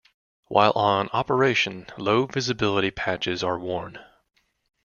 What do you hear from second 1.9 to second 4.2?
low-visibility patches are worn.